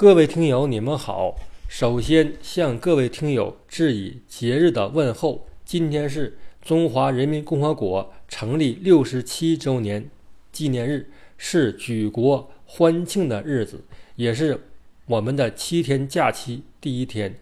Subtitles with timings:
[0.00, 1.34] 各位听友，你们好。
[1.68, 5.48] 首先向各位听友致以节日的问候。
[5.64, 10.08] 今天是中华人民共和国成立六十七周年
[10.52, 13.82] 纪念日，是举国欢庆的日子，
[14.14, 14.68] 也是
[15.06, 17.34] 我们的七天假期第一天。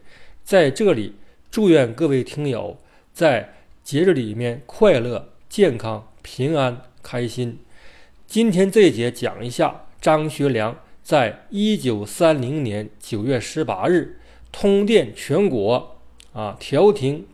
[0.42, 1.12] 在这里，
[1.50, 2.78] 祝愿各位听友
[3.12, 3.52] 在
[3.84, 7.58] 节日里面快乐、健康、平安、开心。
[8.26, 10.74] 今天这节讲一下张学良
[11.06, 14.18] 在一九三零年九月十八日
[14.50, 15.98] 通电全国，
[16.32, 17.24] 啊，调停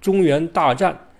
[0.00, 1.10] 中原大战，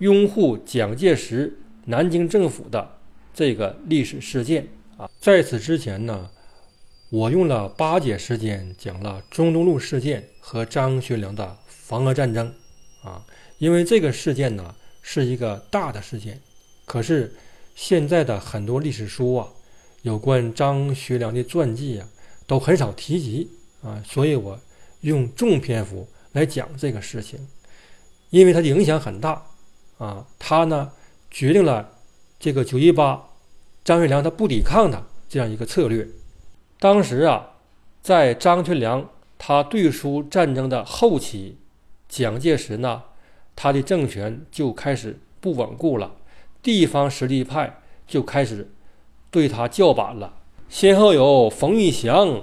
[0.00, 2.98] 拥护蒋介石南京政府的
[3.32, 5.08] 这个历史事件啊。
[5.18, 6.28] 在此之前呢，
[7.08, 12.54] 我用了八节时间讲了中东路事件和张学良的防俄战争，
[13.02, 13.24] 啊，
[13.56, 16.38] 因为这个事件呢是一个大的事件，
[16.84, 17.34] 可是。
[17.76, 19.48] 现在的很多历史书啊，
[20.02, 22.08] 有关张学良的传记啊，
[22.46, 23.50] 都很少提及
[23.82, 24.58] 啊，所以我
[25.00, 27.46] 用重篇幅来讲这个事情，
[28.30, 29.42] 因为它的影响很大
[29.98, 30.92] 啊，他呢
[31.30, 31.98] 决定了
[32.38, 33.28] 这个九一八
[33.84, 36.08] 张学良他不抵抗的这样一个策略。
[36.78, 37.50] 当时啊，
[38.02, 41.58] 在张学良他对苏战争的后期，
[42.08, 43.02] 蒋介石呢，
[43.54, 46.16] 他的政权就开始不稳固了。
[46.62, 48.70] 地方实力派就开始
[49.30, 50.34] 对他叫板了，
[50.68, 52.42] 先后有冯玉祥、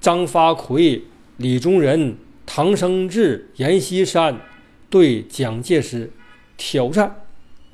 [0.00, 1.02] 张发奎、
[1.36, 4.40] 李宗仁、唐生智、阎锡山
[4.88, 6.10] 对蒋介石
[6.56, 7.24] 挑战，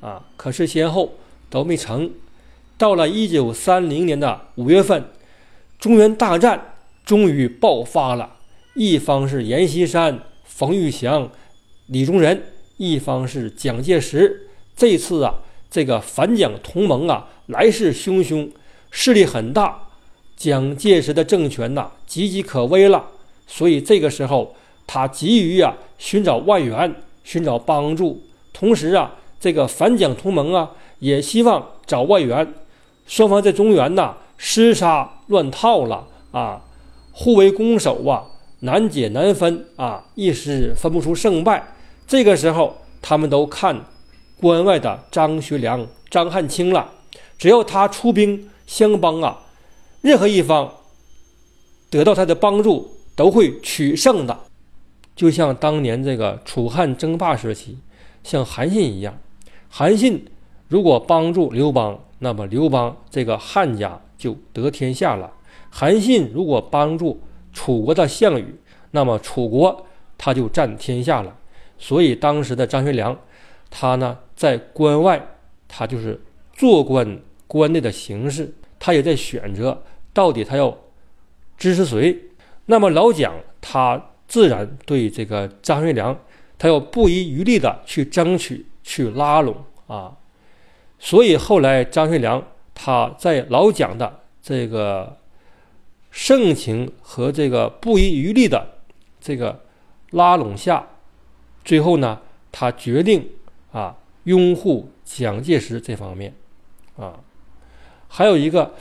[0.01, 1.13] 啊，可是先后
[1.49, 2.11] 都没成。
[2.77, 5.05] 到了一九三零年的五月份，
[5.79, 8.35] 中原大战终于爆发了，
[8.73, 11.31] 一方是阎锡山、冯玉祥、
[11.85, 12.43] 李宗仁，
[12.75, 14.49] 一方是蒋介石。
[14.75, 15.35] 这次啊。
[15.75, 18.49] 这个反蒋同盟啊，来势汹汹，
[18.91, 19.77] 势力很大，
[20.37, 23.07] 蒋介石的政权呐岌岌可危了。
[23.45, 24.55] 所以这个时候，
[24.87, 26.95] 他急于啊寻找外援，
[27.25, 28.23] 寻找帮助。
[28.53, 32.53] 同时啊，这个反蒋同盟啊也希望找外援。
[33.05, 36.61] 双方在中原呐厮杀乱套了啊，
[37.11, 38.23] 互为攻守啊，
[38.61, 41.75] 难解难分啊，一时分不出胜败。
[42.07, 43.83] 这个时候，他们都看。
[44.41, 46.91] 关外的张学良、张汉卿了，
[47.37, 49.39] 只要他出兵相帮啊，
[50.01, 50.71] 任何一方
[51.89, 54.37] 得到他的帮助都会取胜的。
[55.15, 57.77] 就像当年这个楚汉争霸时期，
[58.23, 59.17] 像韩信一样，
[59.69, 60.25] 韩信
[60.67, 65.31] 如果帮助刘邦，那么刘邦这个汉家就得天下了；
[65.69, 67.21] 韩信如果帮助
[67.53, 68.53] 楚国的项羽，
[68.91, 69.85] 那么楚国
[70.17, 71.33] 他就占天下了。
[71.79, 73.17] 所以当时的张学良。
[73.77, 75.25] 他呢，在关外，
[75.67, 76.19] 他就是
[76.53, 79.81] 做官关内的形式，他也在选择
[80.13, 80.77] 到底他要
[81.57, 82.21] 支持谁。
[82.65, 86.19] 那么老蒋他自然对这个张学良，
[86.57, 89.55] 他要不遗余力的去争取、去拉拢
[89.87, 90.17] 啊。
[90.99, 95.17] 所以后来张学良他在老蒋的这个
[96.11, 98.79] 盛情和这个不遗余力的
[99.21, 99.63] 这个
[100.11, 100.87] 拉拢下，
[101.63, 102.19] 最后呢，
[102.51, 103.29] 他决定。
[103.71, 103.93] 啊，
[104.25, 106.33] 拥护蒋介石这方面，
[106.97, 107.19] 啊，
[108.07, 108.75] 还有一个，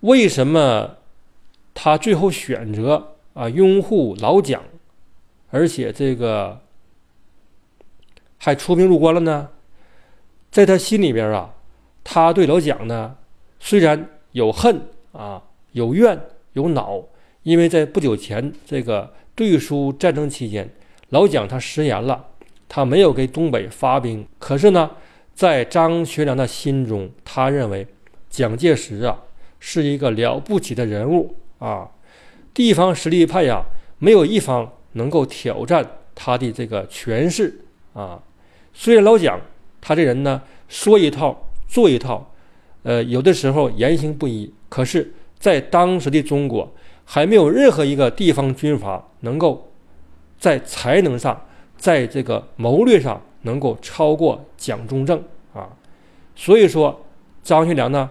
[0.00, 0.96] 为什么
[1.72, 4.62] 他最后选择啊拥护老蒋，
[5.50, 6.60] 而且这个
[8.38, 9.50] 还出兵入关了呢？
[10.50, 11.54] 在他心里边啊，
[12.02, 13.16] 他对老蒋呢
[13.60, 14.80] 虽然有恨
[15.12, 16.18] 啊，有怨
[16.54, 17.02] 有恼，
[17.42, 20.74] 因为在不久前这个对苏战争期间，
[21.10, 22.26] 老蒋他食言了。
[22.68, 24.90] 他没有给东北发兵，可是呢，
[25.34, 27.86] 在张学良的心中，他认为
[28.28, 29.18] 蒋介石啊
[29.58, 31.88] 是一个了不起的人物啊，
[32.52, 33.64] 地方实力派呀，
[33.98, 35.84] 没有一方能够挑战
[36.14, 37.60] 他的这个权势
[37.94, 38.20] 啊。
[38.74, 39.40] 虽然老蒋
[39.80, 42.30] 他这人呢说一套做一套，
[42.82, 46.70] 呃，有的时候言行不一，可是，在当时的中国，
[47.04, 49.72] 还没有任何一个地方军阀能够
[50.38, 51.46] 在才能上。
[51.78, 55.22] 在这个谋略上能够超过蒋中正
[55.54, 55.70] 啊，
[56.34, 57.06] 所以说
[57.42, 58.10] 张学良呢，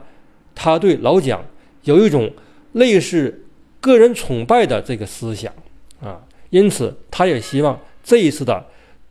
[0.56, 1.44] 他对老蒋
[1.84, 2.32] 有一种
[2.72, 3.46] 类似
[3.82, 5.54] 个人崇拜的这个思想
[6.02, 8.66] 啊，因此他也希望这一次的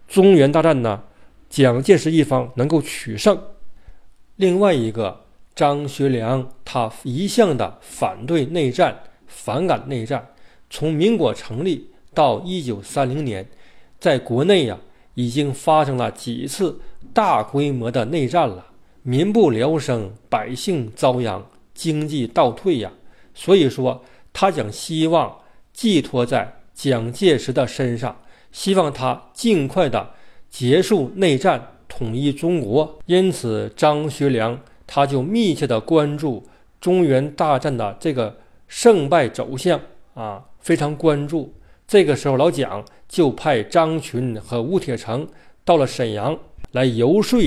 [0.09, 1.03] 中原大战呢，
[1.51, 3.39] 蒋介石一方能够取胜。
[4.37, 5.25] 另外一个，
[5.55, 10.29] 张学良他一向的反对内战，反感内战，
[10.71, 13.47] 从民国成立到一九三零年。
[14.07, 14.79] 在国内呀，
[15.15, 16.79] 已经发生了几次
[17.13, 18.65] 大规模的内战了，
[19.03, 21.45] 民不聊生，百姓遭殃，
[21.75, 22.93] 经济倒退呀。
[23.35, 25.37] 所以说，他将希望
[25.73, 28.17] 寄托在蒋介石的身上，
[28.53, 30.11] 希望他尽快的
[30.49, 33.01] 结束内战，统一中国。
[33.07, 34.57] 因此，张学良
[34.87, 36.47] 他就密切的关注
[36.81, 38.37] 中原大战的这个
[38.69, 39.81] 胜败走向
[40.15, 41.53] 啊，非常关注。
[41.87, 45.29] 这个时候，老蒋就派张群和吴铁城
[45.65, 46.37] 到了沈阳
[46.73, 47.41] 来游说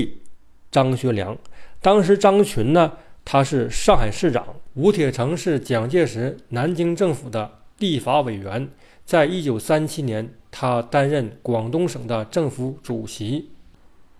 [0.70, 1.36] 张学良。
[1.82, 2.92] 当时张群呢，
[3.24, 4.42] 他是上海市长；
[4.74, 8.68] 吴铁城是蒋介石南京政府的立法委员。
[9.04, 13.50] 在一九三七年，他担任广东省的政府主席。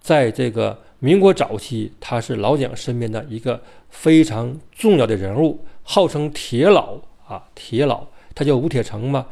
[0.01, 9.27] 在这个民国早期，他是老蒋身边的一个非常重要的人物，号称“铁老”啊，“铁老”，他叫吴铁城嘛。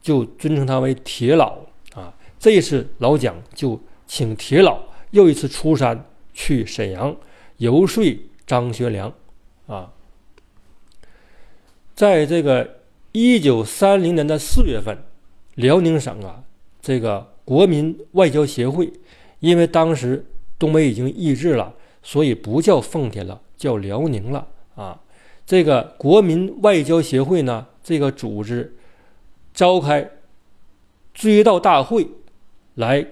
[0.00, 1.58] 就尊称他为铁老
[1.94, 2.14] 啊！
[2.38, 4.80] 这一次老蒋就请铁老
[5.10, 7.14] 又一次出山去沈阳
[7.58, 8.02] 游说
[8.46, 9.12] 张学良
[9.66, 9.92] 啊。
[11.94, 12.78] 在这个
[13.12, 14.96] 一九三零年的四月份，
[15.56, 16.44] 辽宁省啊，
[16.80, 18.90] 这个国民外交协会，
[19.40, 20.24] 因为当时
[20.58, 24.98] 东北已经易帜了，所以不叫奉天了，叫辽宁了啊。
[25.44, 28.74] 这个国民外交协会呢，这个组织。
[29.52, 30.10] 召开
[31.12, 32.08] 追悼大会，
[32.74, 33.06] 来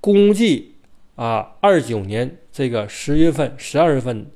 [0.00, 0.74] 公祭
[1.14, 4.26] 啊，二九年这个十月份、十二月份，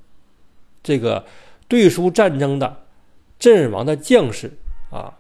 [0.83, 1.25] 这个
[1.67, 2.85] 对苏战争的
[3.39, 4.53] 阵亡的将士
[4.91, 5.19] 啊。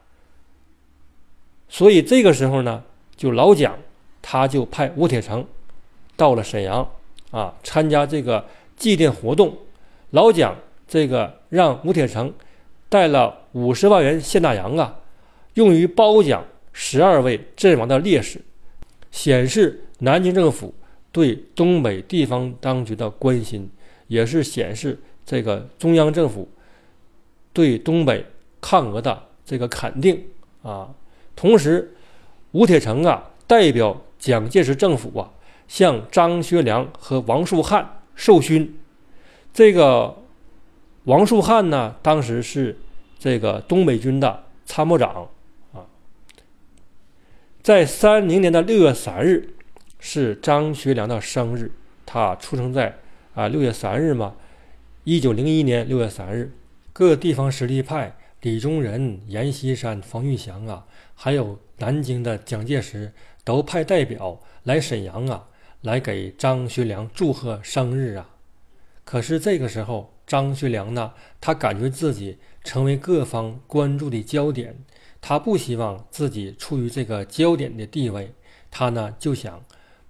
[1.69, 2.85] 所以这个时候呢，
[3.17, 3.77] 就老蒋
[4.23, 5.45] 他就派吴铁城
[6.17, 6.89] 到了沈阳
[7.33, 8.47] 啊，参加这个
[8.77, 9.57] 祭奠活动。
[10.11, 10.57] 老蒋
[10.87, 12.33] 这个让吴铁城
[12.89, 15.01] 带了五十万元现大洋啊。
[15.57, 18.39] 用于褒奖十二位阵亡的烈士，
[19.11, 20.75] 显示南京政府
[21.11, 23.71] 对东北地方当局的关心，
[24.07, 26.47] 也是显示这个中央政府
[27.55, 28.25] 对东北
[28.61, 30.23] 抗俄的这个肯定
[30.63, 30.91] 啊。
[31.35, 31.95] 同时，
[32.53, 35.33] 吴铁城啊代表蒋介石政府啊
[35.67, 38.79] 向张学良和王树汉授勋。
[39.55, 40.15] 这个
[41.05, 42.79] 王树汉呢，当时是
[43.19, 45.27] 这个东北军的参谋长。
[47.67, 49.57] 在三零年的六月三日，
[49.99, 51.73] 是张学良的生日。
[52.07, 52.97] 他出生在
[53.35, 54.37] 啊六月三日嘛，
[55.03, 56.53] 一九零一年六月三日。
[56.93, 60.87] 各地方实力派李宗仁、阎锡山、冯玉祥啊，
[61.17, 65.49] 还有南京的蒋介石，都派代表来沈阳啊，
[65.81, 68.31] 来给张学良祝贺生日啊。
[69.03, 74.77] 可是这个时候，张学良呢，他感觉自己成为各方关注的焦点。
[75.29, 78.33] 他不希望自己处于这个焦点的地位，
[78.71, 79.61] 他呢就想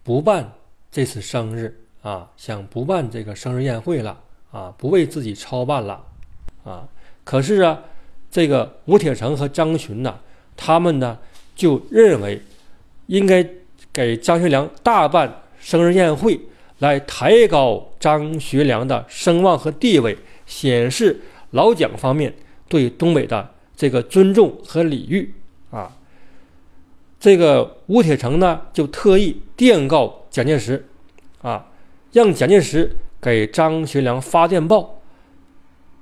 [0.02, 0.52] 不办
[0.92, 4.20] 这次生日啊，想不办这个生日宴会了
[4.50, 6.04] 啊，不为自己操办了
[6.64, 6.86] 啊。
[7.24, 7.82] 可是啊，
[8.30, 10.20] 这个吴铁城和张群呢，
[10.54, 11.18] 他们呢
[11.54, 12.42] 就认为
[13.06, 13.42] 应该
[13.94, 16.38] 给张学良大办生日宴会，
[16.80, 21.18] 来抬高张学良的声望和地位，显示
[21.52, 22.34] 老蒋方面
[22.68, 23.55] 对东北的。
[23.76, 25.34] 这个尊重和礼遇
[25.70, 25.94] 啊，
[27.20, 30.88] 这个吴铁城呢就特意电告蒋介石，
[31.42, 31.66] 啊，
[32.10, 35.02] 让蒋介石给张学良发电报，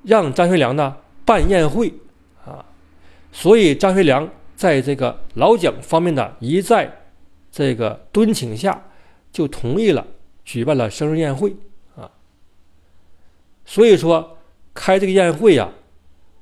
[0.04, 1.92] 让张学良呢办宴会
[2.46, 2.64] 啊，
[3.32, 7.00] 所以张学良在这个老蒋方面的一再
[7.50, 8.84] 这个敦请下，
[9.32, 10.06] 就同意了
[10.44, 11.56] 举办了生日宴会
[11.96, 12.08] 啊，
[13.64, 14.38] 所以说
[14.72, 15.68] 开这个宴会呀。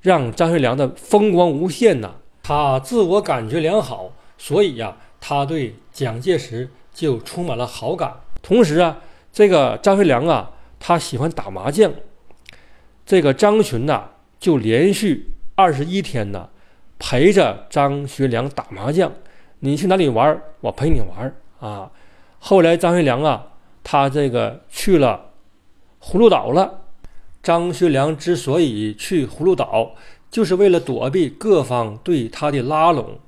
[0.03, 8.13] 让张学良的风光无限呐，他自我感觉良好，所以呀，他对蒋介石就充满了好感。
[8.43, 8.99] 同时啊，
[9.33, 11.93] 这个张学良啊，他喜欢打麻将，
[13.07, 16.49] 这个张群呐，就连续二十一天呢，
[16.99, 19.13] 陪着张学良打麻将。
[19.61, 21.89] 你去哪里玩，我陪你玩啊。
[22.41, 23.47] 后来张学良啊，
[23.85, 25.31] 他这个去了
[26.03, 26.81] 葫芦岛了。
[27.43, 29.97] 张学良之所以去葫芦岛，
[30.31, 33.19] 就是为了躲避各方对他的拉拢。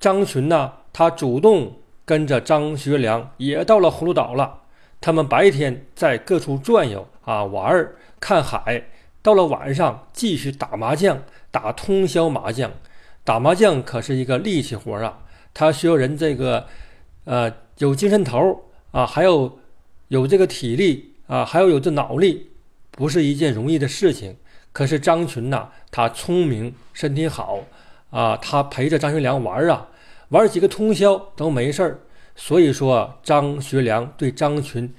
[0.00, 4.62] 张群呢，他主动跟着张学良也到了葫芦岛了。
[5.00, 8.84] 他们白天在各处转悠啊玩儿、看海，
[9.22, 12.72] 到了晚上继续打麻将，打通宵麻将。
[13.22, 15.20] 打麻将可是一个力气活啊，
[15.54, 16.66] 他需要人这个，
[17.24, 19.58] 呃，有精神头啊，还有
[20.08, 22.50] 有这个体力啊，还要有这脑力。
[22.98, 24.36] 不是一件容易的事情，
[24.72, 27.60] 可是张群呐，他聪明，身体好，
[28.10, 29.86] 啊，他陪着张学良玩啊，
[30.30, 32.00] 玩几个通宵都没事儿。
[32.34, 34.92] 所以说，张学良对张群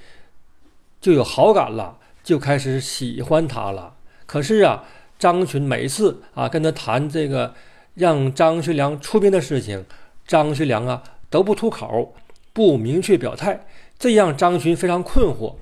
[1.02, 3.96] 就有好感了，就开始喜欢他了。
[4.26, 4.86] 可是啊，
[5.18, 7.54] 张群每次啊跟他谈这个
[7.96, 9.84] 让张学良出兵的事情，
[10.26, 12.16] 张学良啊都不吐口，
[12.54, 15.56] 不明确表态，这让张群非常困惑。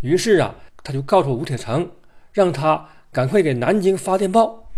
[0.00, 1.90] 于是啊，他就告诉吴铁城，
[2.32, 4.68] 让他赶快给南京发电报，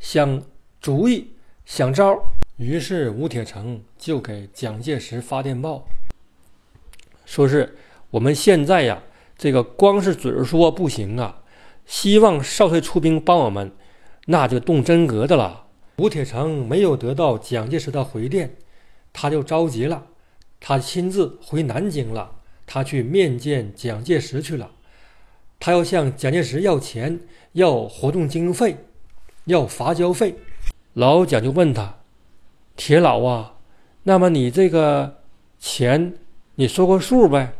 [0.00, 0.42] 想
[0.80, 1.32] 主意、
[1.64, 2.22] 想招。
[2.56, 5.84] 于是吴铁城就给蒋介石发电报，
[7.24, 7.76] 说是
[8.10, 9.02] 我们现在呀，
[9.36, 11.42] 这个光是嘴说不行啊，
[11.84, 13.72] 希望少帅出兵帮我们，
[14.26, 15.66] 那就动真格的了。
[15.98, 18.56] 吴铁城没有得到蒋介石的回电，
[19.12, 20.06] 他就着急了，
[20.60, 22.36] 他亲自回南京了。
[22.66, 24.70] 他去面见蒋介石去了，
[25.58, 27.20] 他要向蒋介石要钱，
[27.52, 28.76] 要活动经费，
[29.44, 30.36] 要伐交费。
[30.92, 31.96] 老蒋就问他
[32.76, 33.54] ：“铁老啊，
[34.04, 35.20] 那么你这个
[35.58, 36.14] 钱，
[36.56, 37.54] 你说个数呗？”“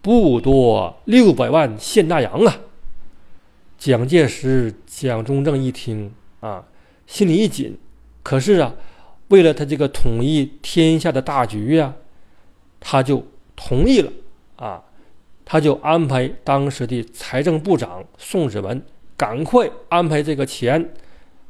[0.00, 2.60] 不多，六百万现大洋啊！”
[3.78, 6.64] 蒋介石、蒋中正一听啊，
[7.06, 7.78] 心里一紧。
[8.22, 8.74] 可是啊，
[9.28, 11.94] 为了他这个统一天下的大局呀，
[12.78, 13.24] 他就
[13.56, 14.12] 同意了。
[14.56, 14.82] 啊，
[15.50, 18.82] 他就安排当时的财政部长宋子文
[19.16, 20.92] 赶快安排这个钱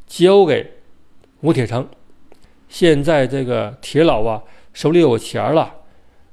[0.07, 0.75] 交给
[1.41, 1.85] 吴铁城。
[2.69, 4.41] 现在这个铁老啊
[4.73, 5.75] 手里有钱了，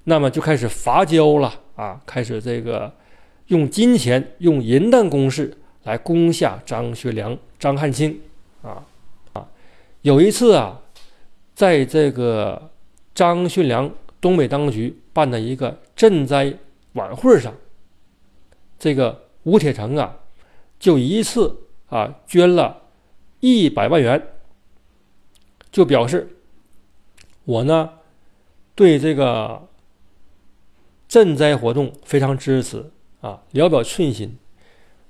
[0.03, 2.93] 那么就开始伐交了啊，开始这个
[3.47, 5.51] 用金钱、用银弹攻势
[5.85, 8.21] 来攻下张学良、张汉卿
[8.61, 8.85] 啊
[9.33, 9.47] 啊！
[10.03, 10.79] 有一次啊，
[11.55, 12.69] 在这个
[13.15, 13.89] 张学良
[14.21, 16.53] 东北当局办的一个赈灾。
[16.95, 17.53] 晚会上，
[18.79, 20.17] 这个吴铁城啊，
[20.79, 22.83] 就一次啊捐了
[23.41, 24.21] 一百万元，
[25.71, 26.37] 就表示
[27.43, 27.89] 我呢
[28.75, 29.67] 对这个
[31.09, 34.37] 赈灾活动非常支持啊，聊表寸心，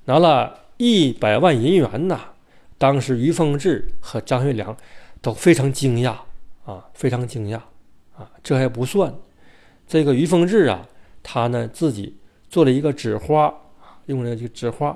[0.05, 2.33] 拿了一百万银元呐。
[2.79, 4.75] 当时于凤至和张学良
[5.21, 6.15] 都非常惊讶
[6.65, 7.57] 啊，非常惊讶
[8.17, 8.29] 啊。
[8.43, 9.13] 这还不算，
[9.87, 10.87] 这个于凤至啊。
[11.27, 12.15] 他呢自己
[12.47, 13.51] 做了一个纸花，
[14.05, 14.95] 用了这个纸花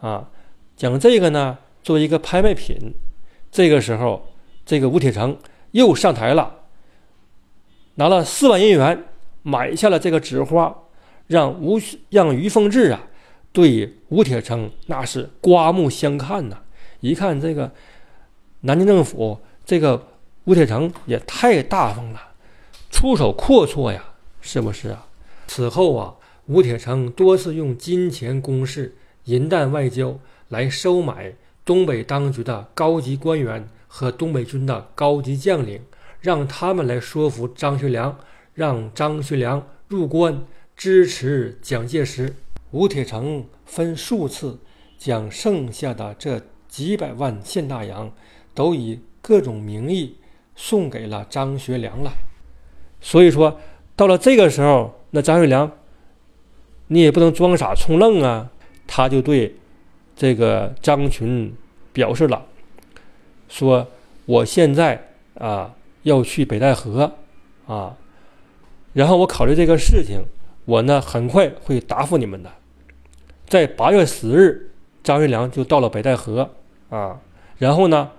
[0.00, 0.28] 啊，
[0.76, 2.94] 将这个呢作为一个拍卖品。
[3.50, 4.28] 这个时候，
[4.66, 5.36] 这个吴铁城
[5.70, 6.54] 又上台了，
[7.94, 9.06] 拿了四万银元
[9.42, 10.76] 买下了这个纸花，
[11.26, 13.00] 让吴让于凤至啊
[13.52, 16.58] 对吴铁城那是刮目相看呐。
[17.00, 17.72] 一看这个
[18.60, 20.06] 南京政府，这个
[20.44, 22.20] 吴铁城也太大方了，
[22.90, 24.04] 出手阔绰呀，
[24.40, 25.06] 是不是啊？
[25.52, 26.14] 此后啊，
[26.46, 30.16] 吴铁城多次用金钱攻势、银弹外交
[30.46, 35.82] 来收买东北当局的高级官员和东北军的高级将领，
[36.20, 38.16] 让他们来说服张学良，
[38.54, 40.40] 让张学良入关
[40.76, 42.32] 支持蒋介石。
[42.70, 44.56] 吴铁城分数次
[44.96, 48.12] 将剩下的这几百万现大洋，
[48.54, 50.14] 都以各种名义
[50.54, 52.12] 送给了张学良了。
[53.00, 53.58] 所以说，
[53.96, 54.99] 到了这个时候。
[55.10, 55.70] 那张学良，
[56.88, 58.50] 你也不能装傻充愣啊！
[58.86, 59.54] 他就对
[60.16, 61.54] 这个张群
[61.92, 62.44] 表示了，
[63.48, 63.86] 说
[64.26, 67.12] ：“我现在啊要去北戴河
[67.66, 67.96] 啊，
[68.92, 70.20] 然后我考虑这个事情，
[70.64, 72.50] 我呢很快会答复你们的。”
[73.46, 74.70] 在八月十日，
[75.02, 76.50] 张学良就到了北戴河
[76.88, 77.20] 啊，
[77.58, 78.10] 然后呢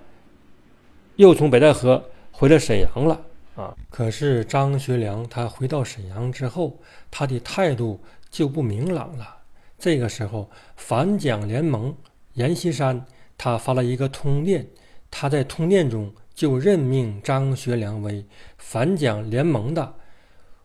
[1.15, 3.19] 又从北戴河回了沈阳了。
[3.55, 3.75] 啊！
[3.89, 6.79] 可是张学良他回到沈阳之后，
[7.09, 9.37] 他的态度就不明朗了。
[9.77, 11.95] 这个时候，反蒋联盟
[12.33, 13.05] 阎锡山
[13.37, 14.67] 他发了一个通电，
[15.09, 18.25] 他在通电中就任命张学良为
[18.57, 19.95] 反蒋联盟的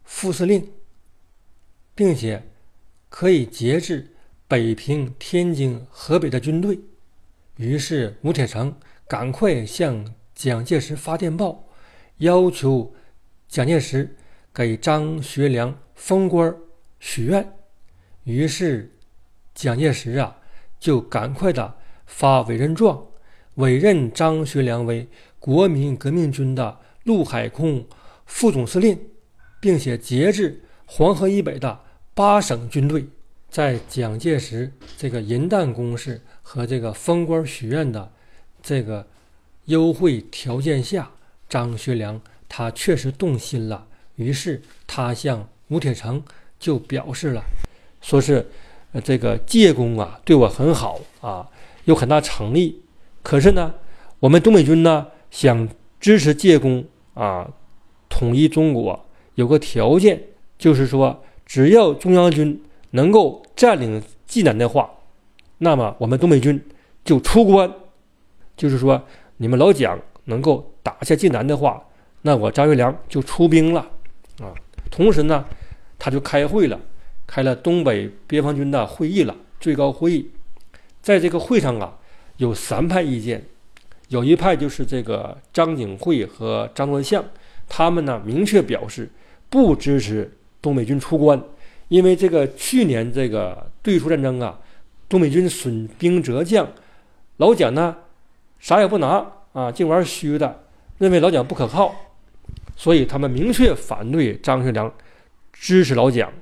[0.05, 0.71] 副司令，
[1.95, 2.43] 并且
[3.09, 4.14] 可以节制
[4.47, 6.78] 北平、天津、河北的军队。
[7.57, 8.76] 于是吴铁城
[9.09, 11.65] 赶快向蒋介石发电报。
[12.18, 12.94] 要求
[13.49, 14.16] 蒋介石
[14.52, 16.54] 给张学良封官
[16.99, 17.52] 许愿，
[18.25, 18.90] 于是
[19.54, 20.37] 蒋介石啊
[20.80, 21.75] 就赶快的
[22.06, 23.06] 发委任状，
[23.56, 25.06] 委任张学良为
[25.38, 27.87] 国民革命军的陆海空
[28.25, 28.99] 副总司令，
[29.61, 31.80] 并且节制黄河以北的
[32.14, 33.06] 八省军队。
[33.49, 38.12] 在蒋介石这个银弹攻势和这个封官许愿的
[38.62, 39.06] 这个
[39.66, 41.11] 优惠条件下。
[41.49, 43.87] 张学良他确实动心了，
[44.17, 46.23] 于是他向吴铁城
[46.59, 47.43] 就表示了，
[48.00, 48.47] 说是，
[48.93, 51.49] 呃，这个介公啊对我很好啊，
[51.85, 52.81] 有很大诚意。
[53.23, 53.75] 可是呢，
[54.19, 55.69] 我们东北军呢想
[56.00, 56.85] 支持介公
[57.15, 57.49] 啊，
[58.09, 60.23] 统一中国，有个条件，
[60.59, 62.61] 就是说，只要中央军
[62.91, 64.91] 能够占领济南的话，
[65.59, 66.61] 那么我们东北军
[67.05, 67.73] 就出关。
[68.57, 69.05] 就是说，
[69.37, 69.99] 你们老蒋。
[70.29, 71.83] 能够打下济南的话，
[72.23, 73.81] 那我张学良就出兵了
[74.38, 74.55] 啊。
[74.88, 75.45] 同时呢，
[75.99, 76.78] 他就开会了，
[77.26, 80.31] 开了东北边防军的会议了，最高会议。
[81.02, 81.99] 在这个会上啊，
[82.37, 83.45] 有三派意见，
[84.11, 87.25] 有一派就是这个张景惠和张作相，
[87.69, 89.11] 他们呢明确表示
[89.50, 91.43] 不支持东北军出关，
[91.88, 94.61] 因为这个去年这个对出战争啊，
[95.09, 96.69] 东北军损兵折将，
[97.38, 97.97] 老蒋呢
[98.61, 100.62] 啥也不拿啊，净玩虚的，
[100.99, 101.95] 认为老蒋不可靠，
[102.76, 104.93] 所以他们明确反对张学良
[105.53, 106.33] 支持老蒋。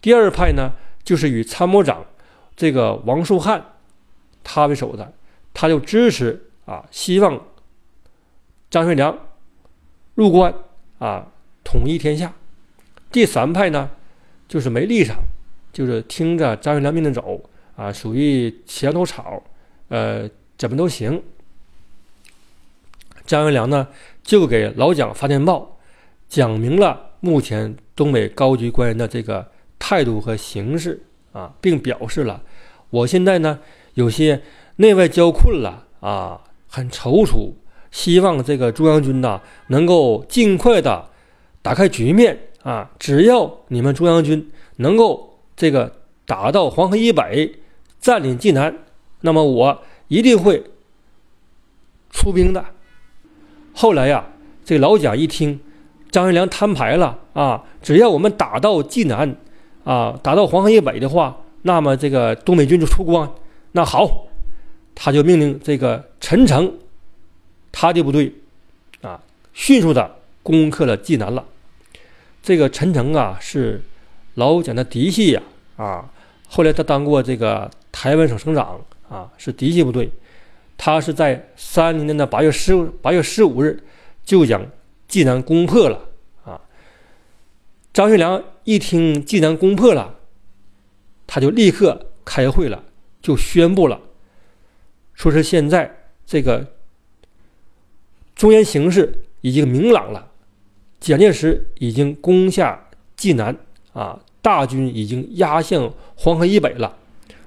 [0.00, 0.72] 第二派呢，
[1.02, 2.04] 就是与参谋长
[2.54, 3.64] 这个王树汉。
[4.44, 5.12] 他为首的，
[5.52, 7.40] 他就支持啊，希望
[8.70, 9.18] 张学良
[10.14, 10.54] 入关
[10.98, 11.32] 啊，
[11.64, 12.32] 统一天下。
[13.10, 13.90] 第三派呢，
[14.46, 15.16] 就是没立场，
[15.72, 17.40] 就是听着张学良命令走
[17.74, 19.42] 啊，属于墙头草，
[19.88, 21.20] 呃，怎么都行。
[23.26, 23.88] 张学良呢，
[24.22, 25.78] 就给老蒋发电报，
[26.28, 31.02] 讲明了目前东北高级官员的这个态度和形势
[31.32, 32.42] 啊，并表示了
[32.90, 33.58] 我现在呢。
[33.94, 34.42] 有些
[34.76, 37.54] 内外交困了啊，很踌躇，
[37.90, 41.08] 希望这个中央军呐能够尽快的
[41.62, 42.90] 打开局面啊！
[42.98, 45.90] 只要你们中央军能够这个
[46.26, 47.54] 打到黄河以北，
[47.98, 48.76] 占领济南，
[49.22, 50.62] 那么我一定会
[52.10, 52.62] 出兵的。
[53.78, 54.24] 后来呀，
[54.64, 55.60] 这老蒋一听
[56.10, 59.36] 张学良摊牌了啊，只要我们打到济南
[59.84, 63.30] 啊，打到黄河以北的话，那么这个东北军就出关。
[63.72, 64.28] 那好，
[64.94, 66.72] 他就命令这个陈诚，
[67.70, 68.32] 他的部队
[69.02, 69.20] 啊，
[69.52, 71.44] 迅速的攻克了济南了。
[72.42, 73.82] 这个陈诚啊，是
[74.36, 75.42] 老蒋的嫡系呀
[75.76, 76.08] 啊，
[76.48, 78.80] 后来他当过这个台湾省省长
[79.10, 80.10] 啊，是嫡系部队。
[80.76, 83.82] 他是在三零年的八月十八月十五日
[84.24, 84.66] 就将
[85.08, 86.08] 济南攻破了
[86.44, 86.60] 啊。
[87.92, 90.16] 张学良一听济南攻破了，
[91.26, 92.82] 他就立刻开会了。
[93.22, 94.00] 就宣布了，
[95.12, 96.64] 说是现在这个
[98.36, 100.30] 中原形势已经明朗了，
[101.00, 103.56] 蒋介石已经攻下济南
[103.92, 106.96] 啊，大军已经压向黄河以北了，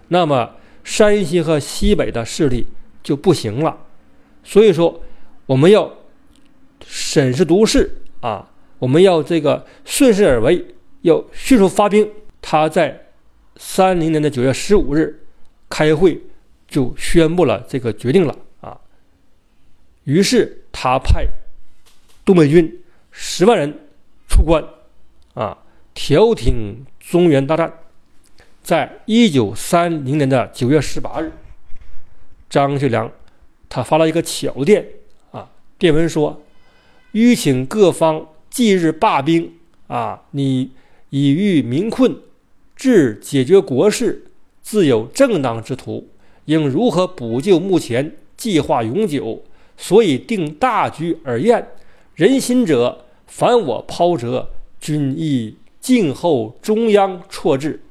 [0.10, 2.68] 那么山西和西北的势力
[3.04, 3.78] 就不行了，
[4.44, 5.02] 所以说
[5.46, 5.92] 我们要
[6.86, 10.66] 审时度势啊，我们要这个顺势而为，
[11.02, 12.10] 要迅速发兵。
[12.42, 13.08] 他在
[13.58, 15.24] 三零年的九月十五日。
[15.72, 16.20] 开会
[16.68, 18.76] 就宣布了这个决定了啊，
[20.06, 21.28] 于是他派
[22.26, 22.82] 东北军
[23.12, 23.72] 十万人
[24.28, 24.64] 出关
[25.36, 25.56] 啊，
[25.94, 27.72] 调停中原大战。
[28.64, 31.32] 在一九三零年的九月十八日，
[32.50, 33.12] 张学良
[33.70, 34.86] 他发了一个巧电
[35.32, 36.42] 啊，电文说
[37.14, 39.54] ：“吁请各方即日罢兵
[39.88, 40.72] 啊，你
[41.10, 42.18] 已遇民困，
[42.76, 44.26] 至解决国事。”
[44.62, 46.10] 自有正当之途，
[46.46, 49.44] 应如何补救目前计划永久？
[49.78, 51.70] 所以定大局而宴。
[52.14, 57.82] 人心者，凡我抛折，均亦静候中央错置。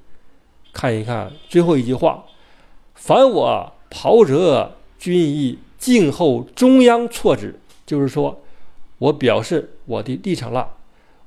[0.73, 2.27] 看一看最后一句话：
[2.95, 7.59] 凡我袍泽，均亦静候中央错置。
[7.87, 8.43] 就是说，
[8.99, 10.75] 我表示我的立场了，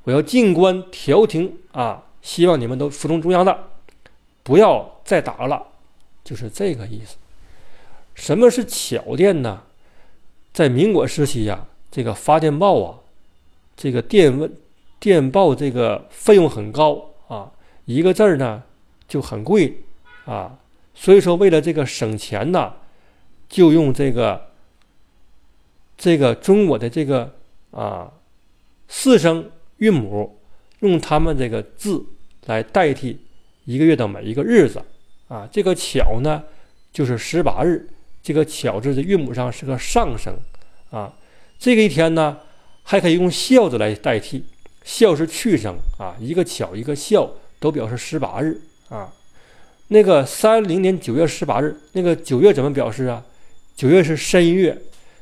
[0.03, 2.03] 我要静观调停啊！
[2.21, 3.69] 希望你们都服从中央的。
[4.43, 5.67] 不要再打了，
[6.23, 7.15] 就是这个意思。
[8.13, 9.63] 什么是巧电呢？
[10.53, 12.99] 在民国时期呀，这个发电报啊，
[13.75, 14.53] 这个电问
[14.99, 17.51] 电报这个费用很高啊，
[17.85, 18.61] 一个字儿呢
[19.07, 19.81] 就很贵
[20.25, 20.57] 啊，
[21.01, 22.73] 所以说为了这个省钱呢，
[23.49, 24.51] 就用这个
[25.97, 27.33] 这个中国的这个
[27.71, 28.11] 啊
[28.87, 30.37] 四声韵母，
[30.81, 32.05] 用他们这个字
[32.45, 33.19] 来代替。
[33.65, 34.79] 一个月的每一个日子，
[35.27, 36.43] 啊，这个巧呢，
[36.93, 37.89] 就是十八日。
[38.21, 40.35] 这个巧字的韵母上是个上声，
[40.91, 41.11] 啊，
[41.57, 42.37] 这个一天呢，
[42.83, 44.45] 还可以用孝字来代替，
[44.83, 47.27] 孝是去声，啊，一个巧一个孝
[47.59, 49.11] 都表示十八日，啊，
[49.93, 53.21] 那个三零年九月十八日，那个九月怎么表示啊？
[53.75, 54.77] 九月是申月，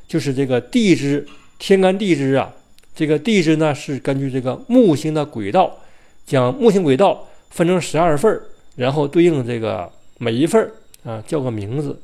[0.06, 1.26] 就是这个地支
[1.58, 2.54] 天干地支啊，
[2.94, 5.76] 这个地支呢是根据这个木星的轨道，
[6.24, 7.26] 将木星轨道。
[7.50, 8.40] 分成十二份，
[8.76, 10.70] 然后对应这个每一份
[11.02, 12.00] 啊，叫个名字，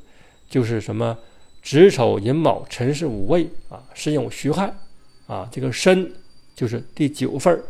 [0.51, 1.17] 就是什么
[1.63, 4.75] 子丑寅卯辰巳午未啊，申酉戌亥
[5.29, 6.13] 啊，这个申
[6.57, 7.63] 就是第九份，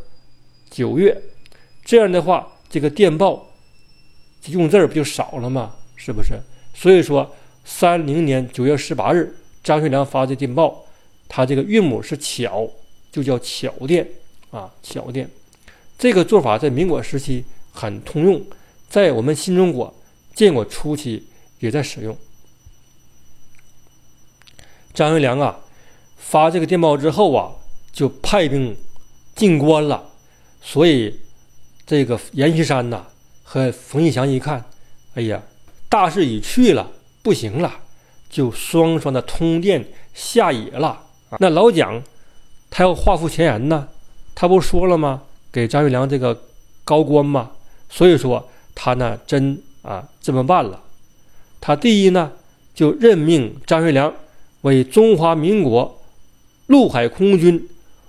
[0.71, 1.21] 九月。
[1.85, 3.47] 这样的话，这个电报
[4.49, 5.75] 用字儿不就少了吗？
[5.97, 6.41] 是不是？
[6.75, 10.85] 所以说，三零年九月十八日，张学良发的电报
[11.29, 12.69] 他这个韵母是巧，
[13.11, 14.07] 就叫巧电
[14.51, 15.29] 啊，巧电。
[15.99, 18.41] 这个做法在民国时期很通用，
[18.89, 19.93] 在我们新中国
[20.35, 21.27] 建国初期
[21.59, 22.17] 也在使用。
[24.93, 25.59] 张学良啊，
[26.17, 27.53] 发这个电报之后啊，
[27.93, 28.77] 就派兵
[29.35, 30.11] 进关了。
[30.63, 31.19] 所以，
[31.87, 33.07] 这个阎锡山呐
[33.49, 34.65] 和冯玉祥一看，
[35.15, 35.41] 哎呀，
[35.89, 36.91] 大势已去了，
[37.23, 37.73] 不行了，
[38.29, 41.05] 就双双的通电下野了。
[41.39, 42.03] 那老蒋
[42.69, 43.87] 他要画符前言呢，
[44.35, 45.23] 他不说了吗？
[45.53, 46.43] 给张学良这个
[46.85, 47.53] 高官嘛，
[47.89, 50.83] 所以说他呢真啊这么办了。
[51.61, 52.33] 他第一呢
[52.75, 54.13] 就任命张学良
[54.63, 56.03] 为中华民国
[56.67, 57.69] 陆海空军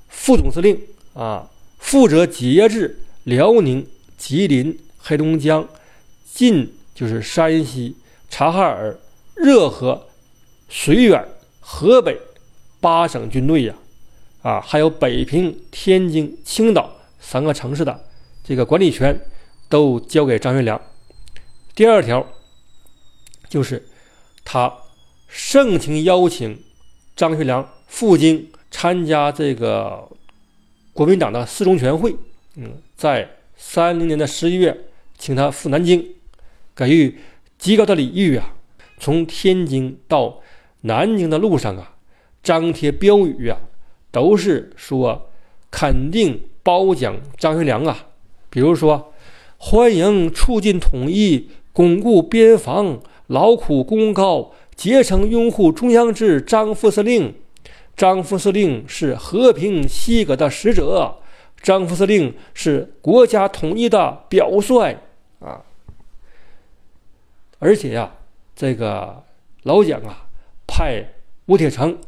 [0.10, 0.82] 副总司令
[1.14, 1.48] 啊，
[1.78, 3.86] 负责节制辽宁、
[4.18, 5.66] 吉林、黑龙江、
[6.26, 7.96] 晋就是山西、
[8.30, 9.00] 察哈尔、
[9.36, 10.06] 热河、
[10.70, 11.26] 绥远、
[11.62, 12.20] 河北
[12.82, 13.74] 八省军队呀，
[14.42, 16.94] 啊，还有北平、天津、青岛。
[17.20, 18.06] 三个城市的
[18.44, 19.18] 这个管理权
[19.70, 20.80] 都交给张学良。
[21.74, 22.26] 第二条
[23.50, 23.88] 就是
[24.46, 24.72] 他
[25.28, 26.62] 盛情邀请
[27.16, 30.08] 张学良赴京参加这个
[30.94, 32.16] 国民党的四中全会。
[32.56, 34.87] 嗯，在三零年的十一月，
[35.18, 36.06] 请他赴南京，
[36.76, 37.18] 给予
[37.58, 38.54] 极高的礼遇啊。
[39.00, 40.42] 从天津到
[40.82, 41.96] 南京的路上啊，
[42.42, 43.60] 张贴标语啊，
[44.12, 45.30] 都是说
[45.70, 46.42] 肯定。
[46.68, 48.08] 褒奖张学良啊，
[48.50, 49.14] 比如说，
[49.56, 57.34] 欢迎促进统一、巩固边防、劳苦功高、竭诚拥护中央制张副司令。
[57.96, 61.20] 张副司令是和平西革的使者，
[61.62, 64.98] 张副司令是国家统一的表率！
[67.60, 68.12] 而且呀，
[68.56, 69.24] 这个
[69.64, 70.28] 老蒋啊，
[70.68, 71.06] 派
[71.46, 72.00] 吴铁城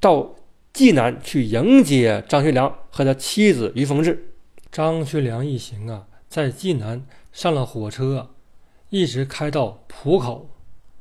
[0.00, 0.34] 到。
[0.70, 4.34] 济南去迎接张学良和他妻子于凤至。
[4.70, 8.30] 张学良一行啊，在济南上了火车，
[8.90, 10.50] 一直开到浦口，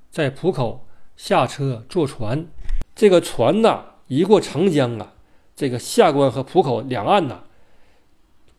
[0.09, 2.47] 在浦口下车坐船。
[2.95, 5.13] 这个船呐，一过长江啊，
[5.55, 7.43] 这个下关和浦口两岸呐，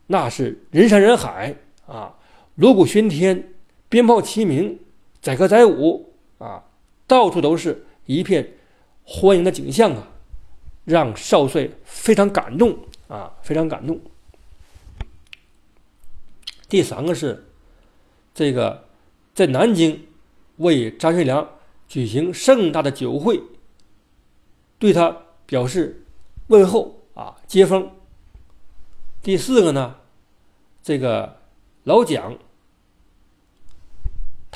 [0.07, 1.53] 那是人山人海
[1.85, 2.15] 啊，
[2.55, 3.55] 锣鼓喧天，
[3.89, 4.79] 鞭炮齐鸣，
[5.21, 6.63] 载歌载舞啊，
[7.05, 8.53] 到处都是一片
[9.03, 10.07] 欢迎的景象啊。
[10.85, 12.75] 让少帅非常感动
[13.07, 13.99] 啊，非常感动。
[16.67, 17.45] 第三个是，
[18.33, 18.87] 这个
[19.35, 20.07] 在南京
[20.57, 21.47] 为张学良
[21.87, 23.39] 举行盛大的酒会，
[24.79, 26.07] 对他表示
[26.47, 27.91] 问候啊，接风。
[29.21, 29.97] 第四个呢，
[30.81, 31.37] 这个
[31.83, 32.35] 老蒋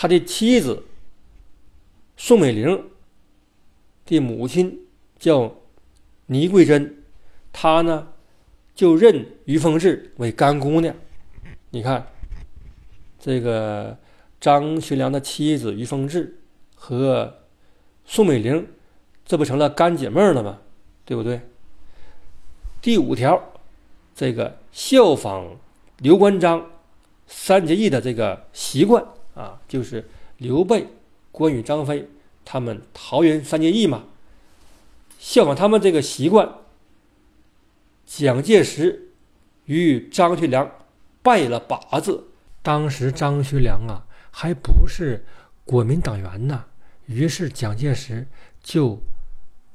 [0.03, 0.83] 他的妻子
[2.17, 2.89] 宋美龄
[4.05, 4.81] 的母亲
[5.17, 5.55] 叫。
[6.25, 7.03] 倪桂珍，
[7.51, 8.07] 她呢
[8.73, 10.93] 就认于凤至为干姑娘。
[11.69, 12.07] 你看，
[13.19, 13.97] 这个
[14.39, 16.39] 张学良的妻子于凤至
[16.75, 17.41] 和
[18.05, 18.65] 宋美龄，
[19.25, 20.59] 这不成了干姐妹了吗？
[21.05, 21.41] 对不对？
[22.81, 23.53] 第五条，
[24.15, 25.57] 这个效仿
[25.99, 26.71] 刘关张
[27.27, 30.87] 三结义的这个习惯啊，就是刘备、
[31.31, 32.07] 关羽、张飞
[32.45, 34.05] 他们桃园三结义嘛。
[35.19, 36.49] 效仿他们这个习惯，
[38.05, 39.09] 蒋介石
[39.65, 40.69] 与张学良
[41.21, 42.25] 拜了把子。
[42.61, 45.25] 当时张学良啊还不是
[45.65, 46.65] 国民党员呢，
[47.05, 48.27] 于是蒋介石
[48.61, 49.01] 就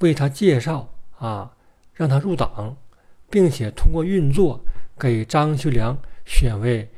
[0.01, 1.55] 为他介绍啊，
[1.95, 2.77] 让他入党，
[3.31, 4.61] 并且通过运作
[4.99, 6.91] 给张学良选为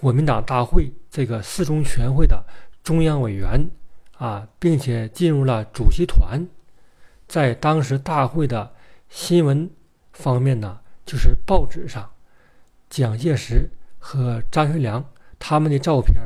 [0.00, 2.42] 国民党大会这个四中全会的
[2.82, 3.70] 中央委员
[4.16, 6.48] 啊，并且进入了主席团。
[7.28, 8.72] 在当时大会的
[9.10, 9.70] 新闻
[10.12, 12.10] 方面呢，就是报纸上，
[12.88, 15.04] 蒋介石和张学良
[15.38, 16.16] 他们的照片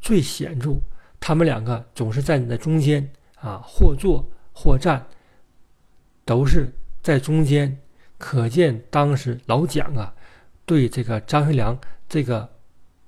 [0.00, 0.76] 最显著，
[1.18, 5.06] 他们两个总是在你的中间啊，或坐或站，
[6.26, 6.70] 都是
[7.02, 7.78] 在中间，
[8.18, 10.14] 可见当时老蒋啊，
[10.66, 12.48] 对这个张学良这个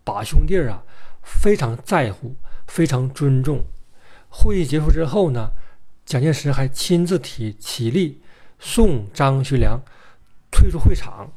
[0.05, 0.85] 把兄弟啊
[1.23, 2.37] 非常在乎，
[2.67, 3.65] 非常尊重。
[4.29, 5.51] 会议结束之后呢？
[6.05, 8.21] 蒋介石还亲自提起立，
[8.59, 9.81] 送张学良
[10.51, 11.33] 退出会场，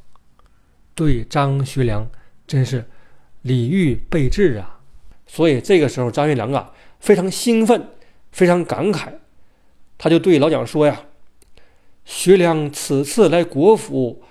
[0.93, 2.05] 对张学良
[2.45, 2.85] 真是
[3.43, 4.81] 礼遇备至啊！
[5.25, 7.91] 所以这个时候，张学良啊非常兴奋，
[8.33, 9.13] 非常感慨，
[9.97, 11.03] 他就对老蒋说呀
[12.03, 14.21] ：“学良此次来国府，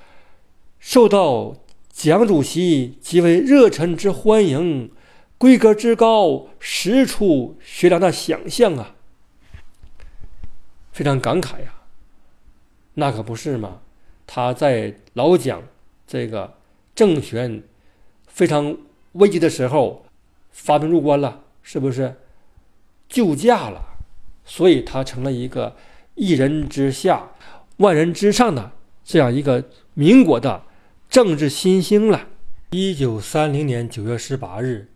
[0.79, 1.57] 受到
[1.97, 4.91] 蒋主席极为热忱之欢迎，
[5.39, 8.97] 规格之高，实出学良的想象啊！”
[10.93, 11.73] 非常感慨呀，
[12.93, 13.81] 那可不是嘛！
[14.27, 15.63] 他在老蒋
[16.07, 16.59] 这个
[16.95, 17.63] 政权
[18.27, 18.77] 非常
[19.13, 20.05] 危机的时候
[20.51, 22.15] 发兵入关了，是不是
[23.09, 23.83] 救驾了？
[24.45, 25.75] 所以他成了一个
[26.15, 27.31] 一人之下、
[27.79, 30.63] 万人之上的这样一个民国的
[31.09, 32.29] 政治新星了。
[32.71, 34.89] 一九三零年九月十八日，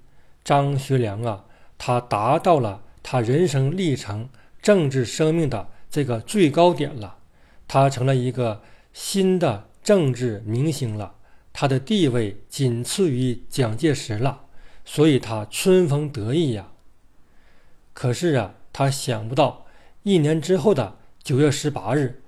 [0.45, 1.45] 张学良啊，
[1.79, 4.29] 他达到了他人生历程、
[4.61, 7.19] 政治生命的这个最高点了，
[7.69, 8.61] 他成了一个
[8.93, 11.15] 新的政治明星了，
[11.53, 14.47] 他的地位仅次于蒋介石了，
[14.85, 16.73] 所以他春风得意呀。
[17.95, 19.65] 可是啊，他想不到
[20.03, 22.21] 一年之后的九月十八日，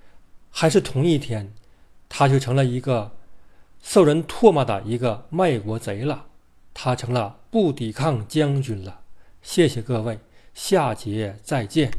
[0.50, 1.52] 还是同一天，
[2.08, 3.16] 他就成了一个。
[3.82, 6.26] 受人唾骂的一个卖国贼了，
[6.72, 9.00] 他成了不抵抗将军了。
[9.42, 10.20] 谢谢各位，
[10.54, 11.90] 下节再见。